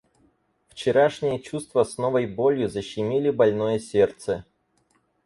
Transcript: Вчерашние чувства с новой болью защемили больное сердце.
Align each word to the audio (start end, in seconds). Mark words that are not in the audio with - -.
Вчерашние 0.69 1.37
чувства 1.39 1.83
с 1.83 1.99
новой 1.99 2.25
болью 2.25 2.67
защемили 2.69 3.29
больное 3.29 3.77
сердце. 3.77 4.45